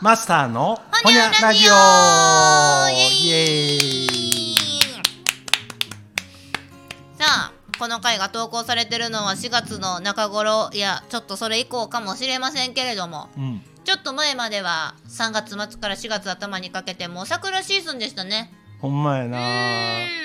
[0.00, 1.72] マスターのほにゃラジオ
[2.88, 4.84] イエーイ。
[7.18, 10.70] さあこの回が投稿されてるのは4月の中頃。
[10.72, 13.28] いやちょっとそれ以降かもしれませんけれども。
[13.36, 13.60] うん。
[13.84, 18.52] ちょっと前までは3月末から4月頭にかけてもう桜シーズンでしたね。
[18.80, 19.38] ほんまやな。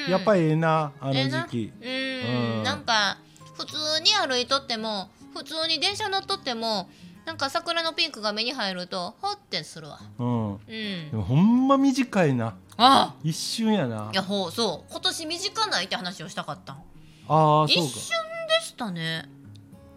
[0.06, 0.12] うん。
[0.12, 1.74] やっぱりええなあの時期。
[1.82, 2.62] うーうん。
[2.62, 2.64] ん。
[2.64, 3.18] なんか
[3.58, 6.90] 普通に歩いとっても普通に電車乗っとっても
[7.26, 10.00] なんか桜のピンクが目に入るとほってするわ。
[10.20, 10.54] うん。
[10.54, 10.60] うん。
[10.68, 12.56] でもほんま短いな。
[12.78, 13.16] あ。
[13.24, 14.10] 一瞬やな。
[14.12, 14.92] いやほうそう。
[14.92, 16.76] 今年短ないって話をしたかったん。
[16.76, 18.12] ああそう一瞬
[18.60, 19.30] でしたね、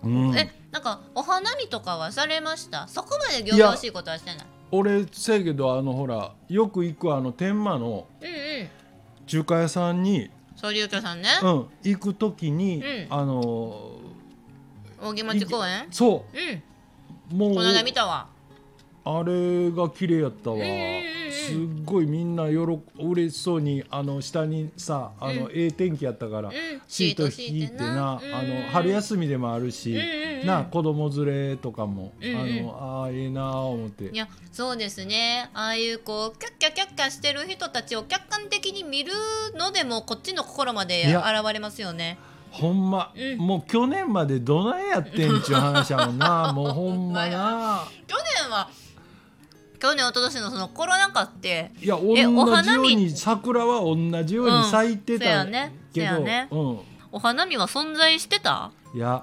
[0.02, 0.36] かうん。
[0.36, 2.86] えなんかお花見とかはされました？
[2.86, 4.46] そこまで仰々しいことはしてない。
[4.70, 8.68] 俺せやけどあのほらよく行くあの天満のうんうん。
[9.26, 13.06] 中華屋さんに、総流居さんね、うん、行く時に、うん。
[13.10, 13.90] あの
[15.02, 15.88] 大木町公園？
[15.90, 16.36] そう。
[16.36, 16.38] ん。
[16.38, 16.62] う
[17.30, 18.28] もうこの間見たわ。
[19.08, 25.52] あれが綺麗やったわ、すっごいみんなよろ嬉しそうにあの下にさあの、うん。
[25.52, 26.52] ええ天気やったから、ん。
[26.88, 28.38] シート引いてな敷いてな。
[28.40, 29.96] あの春休みでもあるし、
[30.44, 34.06] な子供連れとかも、あのあーええなあ思って。
[34.06, 35.50] いやそうですね。
[35.54, 39.12] ああいうこうキャッキャキャッキャしてる人たちを客観的に見る
[39.54, 42.18] のでもこっちの心まで現れますよね
[42.50, 43.38] ほんま、うん。
[43.38, 46.52] もう去年までどないやってんちゅう話やもんな。
[46.54, 47.82] もうほんまな。
[48.06, 48.68] 去年は
[49.78, 52.92] 去年一昨年のそのコロナ禍っていや同えじよお花見。
[52.92, 55.74] うに桜は同じように咲いてたうんせやね。
[55.92, 56.48] けど、ね。
[56.50, 56.78] うん。
[57.12, 58.70] お花見は存在してた？
[58.94, 59.22] いや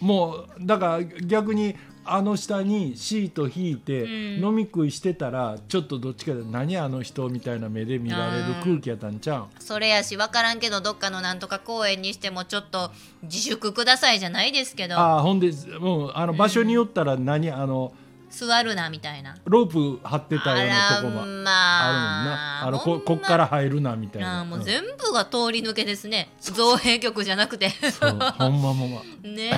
[0.00, 1.74] もうだから逆に
[2.14, 4.44] あの下にシート引いてうん。
[4.44, 9.42] 飲み食いしてたらちょっとどっちかで何あの人みたいな目で見られる空気やったんちゃう？
[9.42, 12.90] んそれやし分からんけどどっかのなんとか公園にしてもちょっと
[13.22, 14.96] 自粛くださいじゃないですけど。
[14.96, 17.92] ああほんでもうあの場所によったら何あの
[18.30, 19.36] 座るなみたいな。
[19.44, 22.66] ロープ張ってたようなとこもあるもんまあな。
[22.66, 24.44] あのここっから入るなみたいな。
[24.44, 24.64] もううん。
[24.64, 26.30] 全部が通り抜けですね。
[26.40, 27.70] 造幣局じゃなくて。
[28.00, 29.52] ほんまほんまね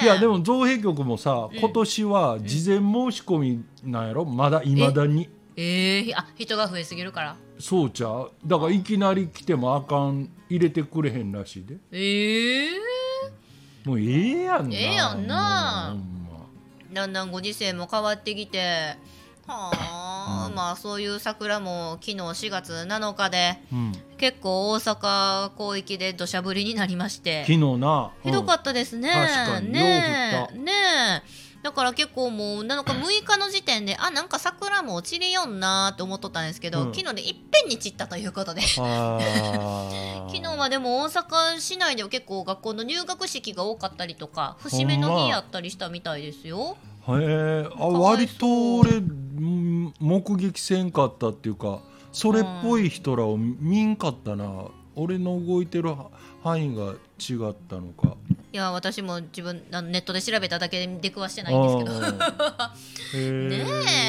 [0.00, 0.04] え。
[0.04, 4.24] いやでも造幣局もさうん今年は事前申し込みなんやろ？
[4.24, 5.28] まだいまだに。
[5.54, 7.36] ええあ人が増えすぎるから。
[7.58, 8.32] そうちゃう？
[8.46, 11.76] だからいきなり来てもあかん入れてくれへんらしいで。
[11.92, 12.70] ええ
[13.84, 14.76] もうええやんな。
[14.76, 15.96] ええやんな
[16.92, 18.96] だんだんご時世も変わってきて。
[19.46, 20.54] はあ、うん。
[20.54, 27.42] まあそういう桜も昨日4月7日でうん、結構大阪広域で土砂降りになりまして。
[27.42, 28.12] 昨日な。
[28.22, 29.10] ひどかっったですね。
[29.10, 29.72] 確かに。
[29.72, 30.58] ねえ。
[30.58, 30.72] ね
[31.26, 36.94] えだから結構もう7日6日の時点であなんか桜も落ちりよんなと思っとったんですけど、うん。
[36.94, 38.62] 昨日でいっぺんに散ったということで。
[38.72, 38.82] 昨
[40.42, 46.76] 日はでも大阪市内では結構学校の入学式が多かったりとか節目の日やったりしたみたいですよ。
[47.08, 51.80] へえあ割と俺うん目撃せんかったっていうか
[52.12, 54.46] それっぽい人らを見んかったな。
[54.94, 55.94] 俺の動いてる
[56.42, 58.16] 範囲が違ったのか
[58.52, 62.00] いや私も自分あのネットで調べただけで出くわしてないんですけど。
[63.48, 63.64] ね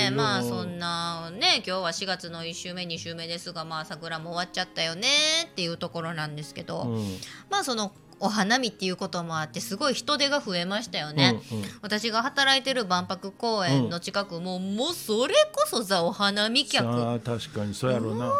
[0.07, 5.07] えまあそんなね今日は4月の1週目2週目ですがまあ桜も終わっちゃったよね
[5.45, 7.17] っていうところなんですけど、うん。
[7.49, 11.41] まあそのお花見っていうこともあってすごい人手が増えましたよね。
[11.51, 11.65] うんうん。
[11.81, 16.85] 私が働いてる万博公園の近くも、もうそれこそザお花見客。
[17.21, 18.31] 確かにそうやろうな。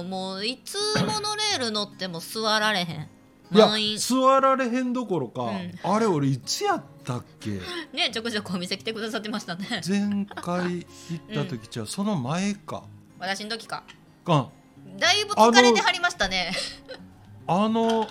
[0.00, 3.08] うんもういつモノレール乗っても座られへん
[3.50, 5.72] いや座られへんどころか、ん。
[5.82, 7.50] あれ俺いつやったっけ？
[7.96, 9.66] ねちょくちょくお店来てくださってましたね。
[9.86, 10.86] 前回
[11.30, 12.82] 行った時じゃ、その前か。
[13.18, 13.84] 私の時か。
[14.26, 14.48] あ
[14.98, 16.52] だいぶ疲れてはりましたね。
[17.46, 18.06] あの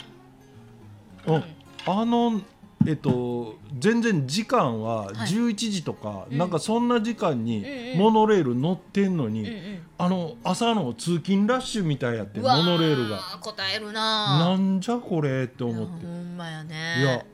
[1.27, 1.43] うん、うん。
[1.85, 2.41] あの
[2.85, 5.15] えっと全然時間ははい。
[5.15, 6.37] 11時とか、うん。
[6.37, 7.65] なんかそんな時間に
[7.95, 9.79] モノレール乗ってんのに、うんうん。
[9.97, 13.19] あの朝の通勤ラッシュみたいやってモノレールが。
[13.41, 16.05] 答えるななんじゃこれって思って。
[16.05, 17.25] ほんまやいやね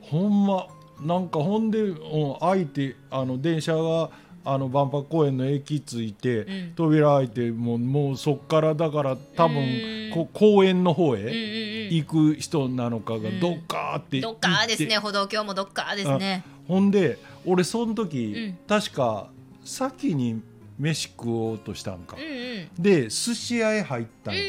[0.00, 0.66] ほんま
[1.00, 4.10] なんかほんで、うん、開いてあの電車が
[4.44, 6.72] あの万博公園の駅着いて、うん。
[6.74, 10.10] 扉開いてもうもうそっからだから多分うん。
[10.14, 13.40] こ公園の方うんうんへうん行く人なのかがうん。
[13.40, 14.98] どっかーってど行っかーですね。
[14.98, 16.44] 歩道橋もどっかーですね。
[16.68, 18.58] ほんで俺その時、うん。
[18.66, 19.28] 確か
[19.64, 20.42] 先に
[20.78, 22.16] 飯食おうとしたんか。
[22.16, 22.82] うん、うん。
[22.82, 24.40] で寿司屋へ入ったんや、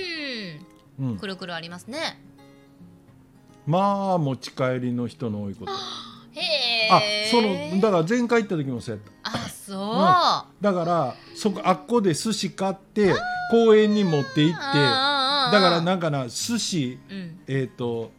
[0.99, 1.17] うんうん。
[1.17, 2.21] くるくるありますね。
[3.65, 5.71] まあ持ち帰りの人の多いこと。
[5.71, 9.37] へあえそのだから前回行った時もそうやった。
[9.37, 9.75] あそ
[10.59, 10.63] う。
[10.63, 13.13] だからそこあっこで寿司買って
[13.51, 14.63] 公園に持って行って
[15.51, 17.39] だだからなんかな寿司うん。
[17.47, 18.11] えっ、と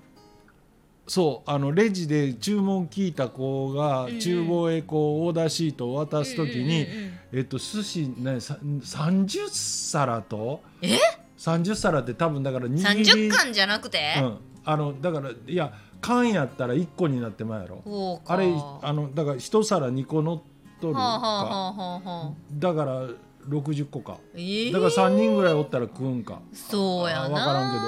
[1.06, 7.18] そうあのレジで注文聞いた子が厨房へこうオーダーシートを渡す時に、うんうんうんうん。
[7.32, 10.60] えっと寿司ねさ30皿と？
[10.82, 10.98] え
[11.38, 12.70] ？30皿って多分だから握
[13.14, 18.20] り30巻じゃなくて、うん、あのだからいや缶やったら1個になってまうやろ。
[18.26, 18.52] あれ
[18.82, 20.42] あのだから1皿2個乗っ
[20.80, 21.28] とるか、はあは
[21.68, 22.32] あはあ。
[22.52, 23.02] だから
[23.48, 24.18] 60個か。
[24.34, 24.72] えー。
[24.72, 26.40] だから3人ぐらいおったら食うんか。
[26.52, 27.24] そうやな。
[27.24, 27.84] あ分からんけど。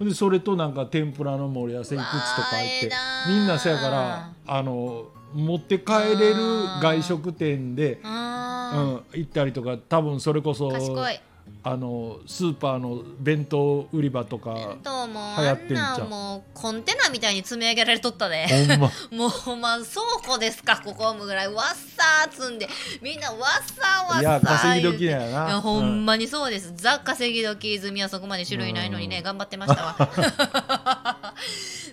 [0.00, 0.08] うん。
[0.08, 2.06] でそれとなんか天ぷらの盛り合わせいくつ
[2.36, 2.90] とか言って。
[3.28, 6.36] みんなせやからあの持って帰れる
[6.82, 11.20] 外食店で、うあん、行ったりとか多分それこそー賢い
[11.64, 15.98] あのスーパーの弁当売り場とか流行あんってんちゃう？
[16.00, 18.46] なんもうコンテナみたいに積み上げられとったで。
[18.48, 18.90] ほんま。
[19.16, 19.86] もうほんま倉
[20.26, 21.48] 庫ですかここぐらい。
[21.52, 22.68] わっさー積んで。
[23.00, 25.24] みんなわっさーわっさーいや稼ぎ時やな。
[25.24, 26.02] いやほうん。
[26.02, 29.96] んまにそうです、ザ稼ぎ時泉はそこまで種類ないのにね、頑張ってましたわ。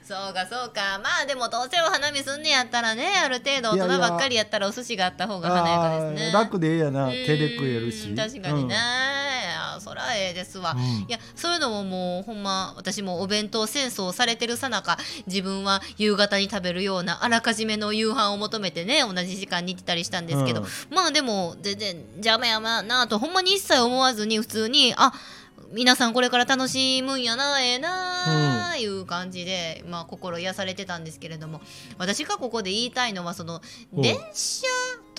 [0.03, 0.99] そうかそうか。
[1.03, 6.31] まあでもどうせお花見すんねやったらねある程度大人ばっかりやったらお寿司があった方が華やかですね。
[6.31, 7.05] 楽でええやな。
[7.05, 8.15] うん手で食えるし。
[8.15, 9.08] 確かにね、あそ
[10.07, 10.81] らええですわ、うん。
[10.81, 14.97] いやそういうのももうほんま私もお弁当戦争されてるさなか
[15.27, 20.67] 自分は夕方に食べるようなあらかじめの夕飯を求めてね同じ時間に行ってたりしたんですけど、うん。
[20.89, 25.13] まあでも全然邪魔やまなとほんまに一切思わずに普通にあ
[25.71, 31.61] 皆さんこれから楽しむんやなええなあいう感じで、まあ心癒されてたんですけれども
[31.99, 33.61] 私がここで言いたいのはその
[33.93, 34.65] 電車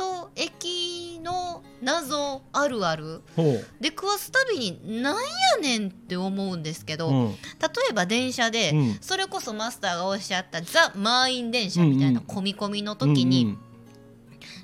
[0.01, 3.21] と駅の謎あるある。
[3.37, 3.43] ほ
[3.81, 5.23] で食わすたびになんや
[5.61, 7.29] ねんって思うんですけど、う、うん。
[7.33, 7.37] 例
[7.91, 8.99] えば電車で、うん。
[9.03, 13.59] それこそマスターがおっしゃったザ・満員電車みたいなうん込み込みの時に、うん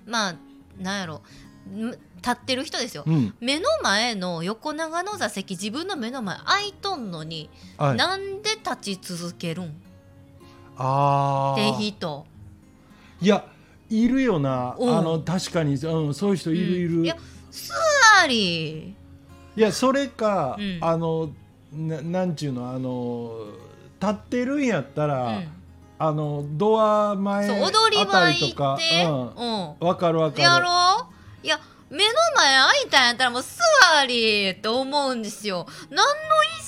[0.06, 0.36] まあ
[0.80, 1.22] なんやろ。
[1.70, 3.14] ん立ってる人ですよ、うん。
[3.14, 9.66] うん目の前の横長の座席自分の目の前空いとんのに、はい、なんで立ち続けるん？
[9.66, 9.68] っ
[10.78, 12.26] あてー人。
[13.20, 13.44] いや
[13.90, 14.70] いるよな。
[14.70, 15.04] あうん。
[15.04, 17.04] の確かに、うん、そういう人いるいる、うん。
[17.04, 17.16] いや
[17.50, 18.94] 座り。
[19.56, 20.78] いやそれか、うん。
[20.80, 21.30] あの
[21.72, 22.70] ななんちゅうの？
[22.70, 23.46] あの
[24.00, 25.48] 立ってるんやったら、うん。
[25.98, 27.70] あのドア前あ
[28.06, 29.14] たりとかって、ううん。
[29.14, 30.42] ん、わかるわかる。
[30.42, 30.68] やろ？
[31.42, 31.58] ういや
[31.88, 32.04] 目の
[32.34, 35.66] 前開いたんやったらもう座りって思うんですよ。
[35.88, 36.02] 何の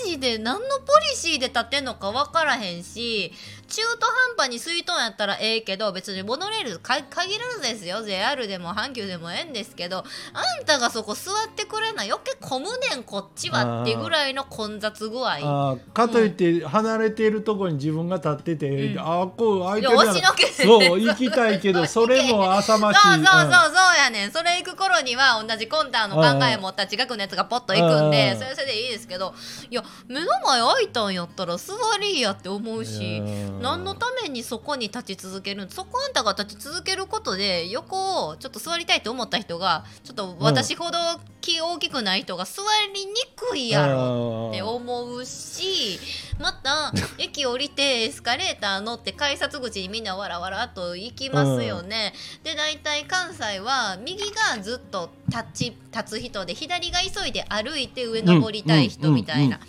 [0.07, 3.33] 意思で何のポリシーで立ってんのか分からへんし
[3.69, 15.31] 中途半端に水遁やったらええけど別にモノレールか限らずですよ JR でも阪急でもええんですけどあんたがそこ座ってくれな余計混むねんこっちはってぐらいの混雑具合。
[15.33, 18.99] あーかといって離れているところに自分が立ってて、うん。
[18.99, 24.33] あーこう空いいやてるな押しのけてそう 行きたいけどそれも浅ましい そうそうそううんそうやねん。
[24.33, 28.39] それ行く頃には同じ魂胆の考え持った近くのやつがポッと行くんでうん。
[28.39, 29.35] それはそれでいいですけど
[29.71, 40.99] いや目の前開いたんやったら座りやって思うしうん何のためにそこに立ち続けるそこあんたが立ち続けることで横をちょっと座りたいと思った人がちょっと私ほど
[41.41, 42.63] 気大きくない人が座
[42.95, 45.99] りにくいやろって思うし
[46.39, 52.15] また 駅降りてエスカレーター乗って改札口にみんなわらわらっと行きますよね。
[52.45, 59.61] で大体関西は右がずっと立ち立つ人で左が急いで歩いて上登りたい人みたいな。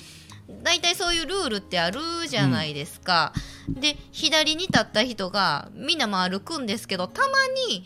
[0.64, 3.34] 大体そういうルールってあるじゃないですか。
[3.75, 7.28] で左に立った人がみんなも歩くんですけどたま
[7.68, 7.83] に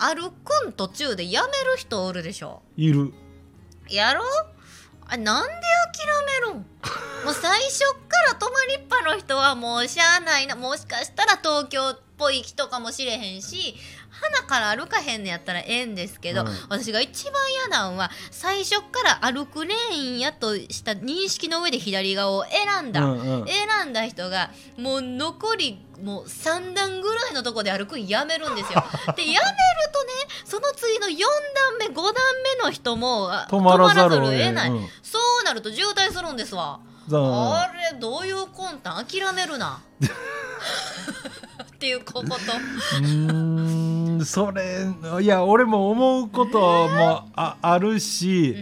[0.00, 2.62] 歩くん途中でやめる人おるでしょ。
[2.76, 3.12] いる。
[3.88, 4.22] やろ？
[5.10, 6.66] あなんで諦めるん？
[7.24, 10.54] もう最初っから泊まりっぱの人はもうしゃあないな。
[10.56, 13.76] もしかしたら東京っぽい人かもしれへんし
[14.20, 16.48] 鼻から歩かへんのやったらええんですけど、うん。
[16.68, 23.46] 私が一番嫌なんは最初っから歩くレーンやとした認識の上で左側を選んだ、うんうん。
[23.46, 28.84] 選んだ人がもう残りもう3段ぐらいのとこで歩くんやめるんですよ。
[29.16, 29.52] でやめる
[29.92, 30.12] とね
[30.44, 31.18] その次の4
[31.54, 32.14] 段目5段
[32.58, 34.88] 目の人もあ止まらざるを止得ない、うん。
[35.02, 36.80] そうなると渋滞するんですわ。
[37.10, 39.80] あれどういう魂胆諦めるな。
[41.78, 42.28] っていうこと。
[44.18, 48.56] うーんそれいや俺も思うこともああるし、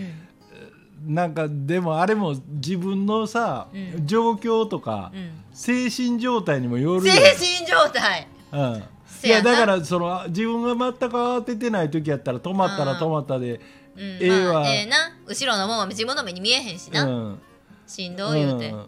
[1.07, 4.07] なんかでもあれも自分のさ、うん。
[4.07, 5.31] 状況とか、うん。
[5.53, 7.13] 精神状態にもよるよ。
[7.13, 7.21] 精
[7.57, 8.29] 神状態。
[8.53, 13.61] うん、いせやだからその自分が全く慌ててない時やったら止まったら止まったで、
[13.97, 14.55] うん、ええわ。
[14.55, 14.97] まあええな。
[15.27, 17.39] 後ろのもんは自分の目に見えへんしな、うん。
[17.87, 18.87] しんどい言うて、うん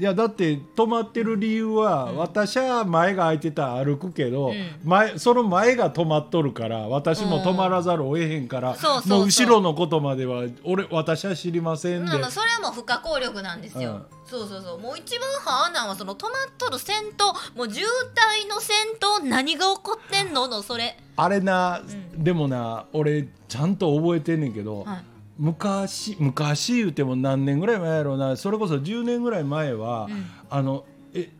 [0.00, 4.70] いやだって止まってる理由は、私は前が空いてたら歩くけど、うん。
[4.82, 9.18] 前その前が止まっとるから私も止まらざるを得へんから、そうそうそう。
[9.18, 14.04] もう後ろのことまでは俺私は知りませんで、それはもう不可抗力なんですよ、うん。
[14.24, 14.80] そうそうそう。
[14.80, 20.48] もう一番はあなんはその止まっとる先頭もう渋滞の先頭何が起こってんの？
[20.48, 20.96] のそれ。
[21.16, 22.24] あれな、ん。
[22.24, 25.04] でもな俺ちゃんと覚えてんねんけど、はい
[25.40, 28.36] 昔昔言うても何年ぐらい前やろうな。
[28.36, 30.26] それこそ10年ぐらい前は、うん。
[30.50, 31.30] あのえ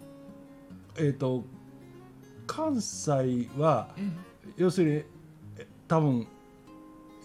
[0.97, 1.45] えっ、と
[2.47, 4.17] 関西はうん。
[4.57, 5.05] 要するに
[5.59, 6.27] え多分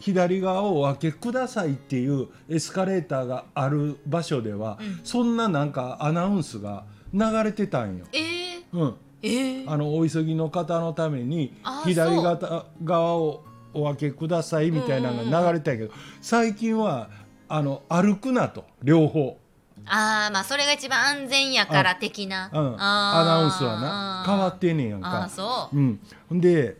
[0.02, 5.00] 左側をお分けくださいっていうエスカレーターがある場所では、うん。
[5.06, 8.06] そんななんかアナウンスが流れてたんよ。
[8.12, 17.10] えー、うん、えー、あのお急ぎの方のためにあ左側側をお分けくださいみたいなのが流れてたけど、最近は
[17.48, 19.38] あの歩くなと両方、
[19.86, 24.24] ああまあそれが一番安全やから的な、うん、アナウンスはな。
[24.26, 25.30] 変わってんねんやんか。
[25.30, 25.78] そう。
[25.78, 26.00] うん、
[26.32, 26.78] で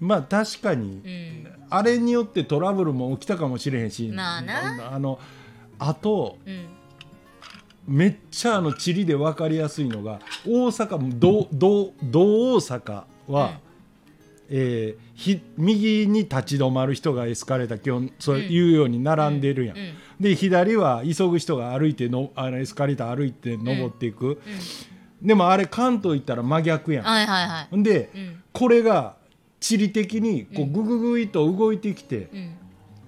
[0.00, 1.52] まあ確かに、うん。
[1.70, 4.94] あれによってトラブルも起きたかもしれへんしまあな。
[4.94, 5.18] あの
[5.78, 6.68] あとうん。
[7.86, 13.60] めっちゃあの地理で分かりやすいのが大阪道道道大阪は、
[14.48, 19.76] えーひ右に立ち止まる人がエスカレーター基本そういうように並んでるやん。
[19.76, 25.26] うんで左は急ぐ人が歩いてのあのエスカレーター歩いて登っていく、うん。
[25.26, 27.04] でもあれ関東行ったら真逆やん。
[27.04, 27.82] はいはいはい。
[27.82, 28.42] で、うん。
[28.52, 29.14] これが
[29.60, 32.56] 地理的にこううんグググイと動いてきて、うん。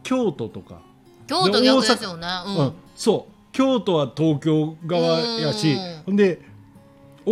[0.04, 0.82] 京都とか、
[1.26, 2.28] 京都逆ですよね。
[2.47, 2.73] うん、うん。
[2.94, 3.32] そう。
[3.52, 5.76] 京都は東京側やし。
[6.06, 6.40] で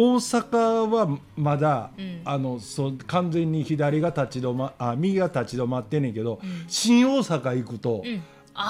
[0.01, 2.21] 大阪はまだ、うん。
[2.25, 6.65] あのそう完全に左が立ち止まあ右が立ち止まってんねんけど、うん。
[6.69, 8.23] 新大阪行くと、うん。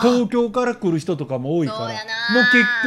[0.02, 1.94] 東京から来る人とかも多いからもう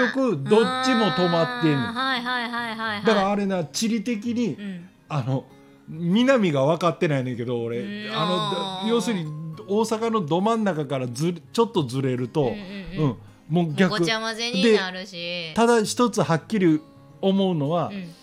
[0.02, 1.78] 結局どっちも止まってんねん。
[1.78, 3.06] はいはいはいはいはい。
[3.06, 4.90] だからあれな地理的に、うん。
[5.08, 5.46] あの
[5.88, 7.80] 南が分かってないねんけど俺。
[7.80, 8.16] うん。
[8.16, 9.26] あの要するに
[9.68, 12.54] 大阪のど真ん中からずれちょっとずれると、うんう
[12.98, 13.10] うん。
[13.10, 13.18] ん。
[13.50, 14.00] もう逆。
[14.00, 15.54] ごちゃ混ぜになるし。
[15.54, 16.82] ただ一つはっきり
[17.22, 18.16] 思うのは、うん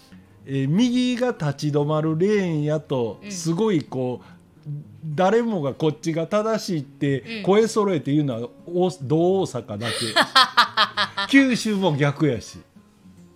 [0.50, 3.30] えー右が立ち止まるレーンやとうん。
[3.30, 4.26] すごいこう、
[5.04, 7.42] 誰もがこっちが正しいってうん。
[7.44, 9.94] 声揃えて言うのは大同大阪だけ。
[11.30, 12.58] 九州も逆やし。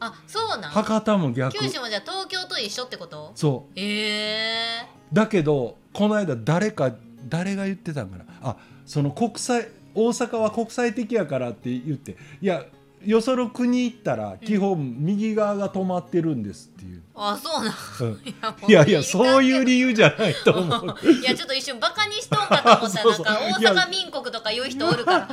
[0.00, 0.71] あそうなん？
[0.71, 1.57] 博多も逆。
[1.59, 3.33] 九州もじゃあ東京と一緒ってこと？
[3.35, 3.73] そう。
[3.78, 6.92] ええだけどこの間誰か
[7.28, 8.25] 誰が言ってたんかな。
[8.42, 12.16] あその国際大阪は国際的やからって言って。
[12.40, 12.64] いや
[13.04, 18.23] よその国行ったら基本右側が止まってるんですっていう、あそうなんうん。
[18.68, 20.97] いやもいやそういう理由じゃないと思う。
[21.12, 23.02] いやちょっと一瞬バカにしとんかと思った。
[23.02, 25.28] らなんか 大阪民国とか言う人おるから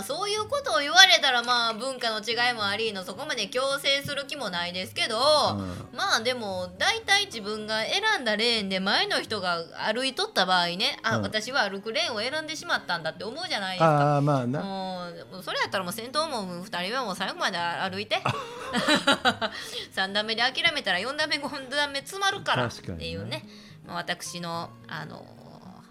[0.00, 11.22] あそういうことを言われたらまあ文化の違いもありのそこまで強制する気もないですけど、うまあでも大体自分が選んだレーンで前の人が歩いとった場合ねあ、うん。
[11.22, 14.14] 私は歩くレーンを選んでしまったんだって思うじゃないですか。
[14.14, 14.60] ああまあな。
[14.60, 15.06] も
[15.38, 18.16] うそれやったらもう先頭も2人はもう最後まで歩いて
[19.94, 23.46] 3段目で諦めたら4段目5段目詰まるからっていうね。
[23.86, 25.24] まあ私のあの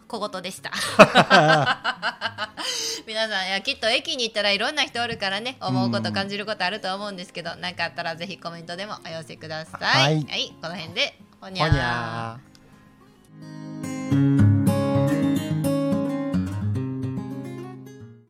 [0.10, 0.72] 小言でした。
[3.06, 9.84] 皆さんいやきっと駅に行ったらいろんな人おるからね思うこと感じることあると思うんですけど何かあったらぜひコメントでもお寄せください。
[9.84, 10.26] はい。
[10.28, 11.74] はい、この辺でほにほゃー。
[11.74, 12.49] にゃー